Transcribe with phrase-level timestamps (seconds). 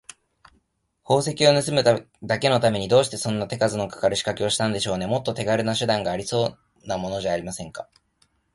[1.03, 1.83] 宝石をぬすむ
[2.23, 5.05] だけのために、どうしてそんな手数のかかるしかけをしたんでしょうね。
[5.05, 7.87] もっと手がるな手段がありそうなものじゃありませんか。